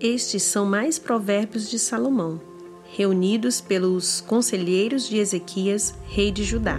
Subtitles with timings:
[0.00, 2.40] Estes são mais provérbios de Salomão,
[2.84, 6.78] reunidos pelos conselheiros de Ezequias, rei de Judá.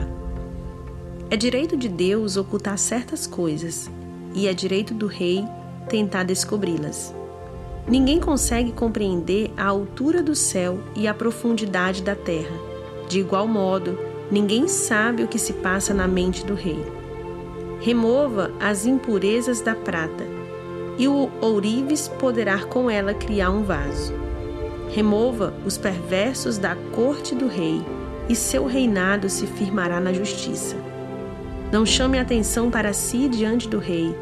[1.30, 3.92] É direito de Deus ocultar certas coisas,
[4.34, 5.44] e é direito do rei
[5.90, 7.14] tentar descobri-las.
[7.86, 12.56] Ninguém consegue compreender a altura do céu e a profundidade da terra.
[13.10, 14.00] De igual modo,
[14.32, 16.82] ninguém sabe o que se passa na mente do rei.
[17.82, 20.39] Remova as impurezas da prata,
[21.00, 24.14] e o ourives poderá com ela criar um vaso.
[24.90, 27.82] Remova os perversos da corte do rei,
[28.28, 30.76] e seu reinado se firmará na justiça.
[31.72, 34.14] Não chame atenção para si diante do rei,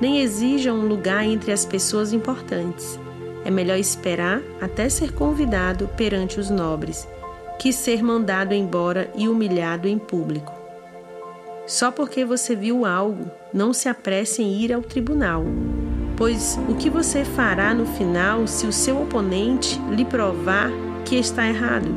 [0.00, 2.98] nem exija um lugar entre as pessoas importantes.
[3.44, 7.06] É melhor esperar até ser convidado perante os nobres,
[7.60, 10.52] que ser mandado embora e humilhado em público.
[11.66, 15.44] Só porque você viu algo, não se apresse em ir ao tribunal,
[16.16, 20.70] pois o que você fará no final se o seu oponente lhe provar
[21.04, 21.94] que está errado?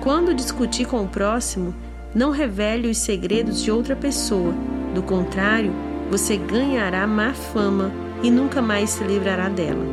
[0.00, 1.74] Quando discutir com o próximo,
[2.14, 4.54] não revele os segredos de outra pessoa,
[4.94, 5.72] do contrário,
[6.10, 9.84] você ganhará má fama e nunca mais se livrará dela.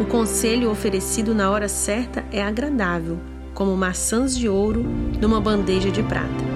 [0.00, 3.18] O conselho oferecido na hora certa é agradável,
[3.52, 4.84] como maçãs de ouro
[5.20, 6.48] numa bandeja de prata.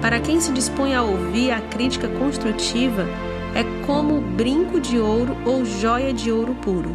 [0.00, 3.06] Para quem se dispõe a ouvir a crítica construtiva,
[3.58, 6.94] é como brinco de ouro ou joia de ouro puro.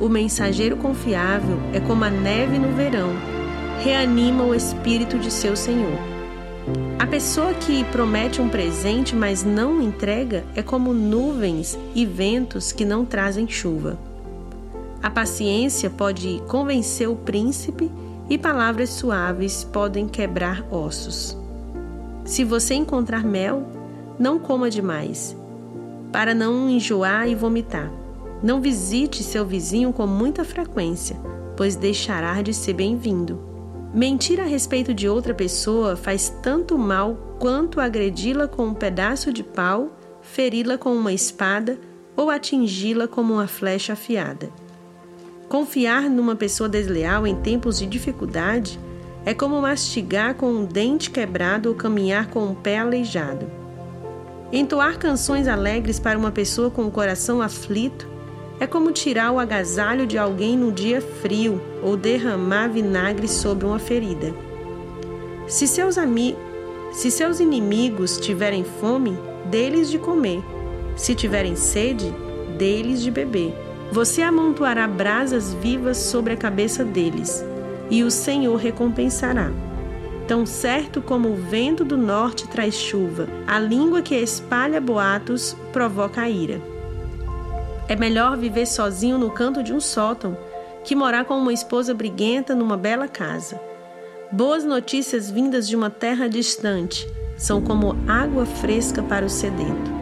[0.00, 3.12] O mensageiro confiável é como a neve no verão,
[3.84, 5.96] reanima o espírito de seu senhor.
[6.98, 12.84] A pessoa que promete um presente, mas não entrega, é como nuvens e ventos que
[12.84, 13.96] não trazem chuva.
[15.00, 17.92] A paciência pode convencer o príncipe
[18.28, 21.38] e palavras suaves podem quebrar ossos.
[22.24, 23.62] Se você encontrar mel,
[24.18, 25.36] não coma demais,
[26.16, 27.92] para não enjoar e vomitar.
[28.42, 31.14] Não visite seu vizinho com muita frequência,
[31.54, 33.38] pois deixará de ser bem-vindo.
[33.92, 39.42] Mentir a respeito de outra pessoa faz tanto mal quanto agredi-la com um pedaço de
[39.42, 41.78] pau, feri-la com uma espada
[42.16, 44.48] ou atingi-la como uma flecha afiada.
[45.50, 48.80] Confiar numa pessoa desleal em tempos de dificuldade
[49.22, 53.65] é como mastigar com um dente quebrado ou caminhar com um pé aleijado.
[54.52, 58.08] Entoar canções alegres para uma pessoa com o coração aflito
[58.60, 63.78] é como tirar o agasalho de alguém no dia frio ou derramar vinagre sobre uma
[63.78, 64.32] ferida.
[65.48, 66.36] Se seus, ami
[66.92, 69.18] Se seus inimigos tiverem fome,
[69.50, 70.42] dê-lhes de comer.
[70.96, 72.14] Se tiverem sede,
[72.56, 73.52] dê-lhes de beber.
[73.92, 77.44] Você amontoará brasas vivas sobre a cabeça deles,
[77.90, 79.50] e o Senhor recompensará.
[80.28, 86.22] Tão certo como o vento do norte traz chuva, a língua que espalha boatos provoca
[86.22, 86.60] a ira.
[87.88, 90.36] É melhor viver sozinho no canto de um sótão
[90.82, 93.60] que morar com uma esposa briguenta numa bela casa.
[94.32, 99.94] Boas notícias vindas de uma terra distante são como água fresca para o sedento.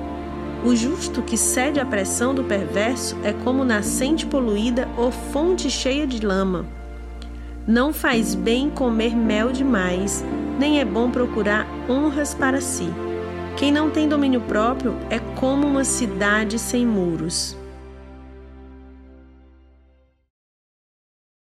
[0.65, 6.07] O justo que cede à pressão do perverso é como nascente poluída ou fonte cheia
[6.07, 6.65] de lama.
[7.67, 10.23] Não faz bem comer mel demais,
[10.59, 12.89] nem é bom procurar honras para si.
[13.57, 17.57] Quem não tem domínio próprio é como uma cidade sem muros.